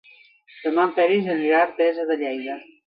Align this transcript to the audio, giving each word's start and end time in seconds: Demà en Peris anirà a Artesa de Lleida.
Demà 0.63 0.87
en 0.89 0.95
Peris 0.97 1.31
anirà 1.37 1.61
a 1.63 1.69
Artesa 1.69 2.11
de 2.13 2.21
Lleida. 2.25 2.63